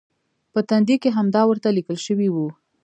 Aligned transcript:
په 0.53 0.59
تندي 0.69 0.95
کې 1.01 1.09
همدا 1.17 1.41
ورته 1.47 1.69
لیکل 1.77 1.97
شوي 2.05 2.29
و. 2.31 2.35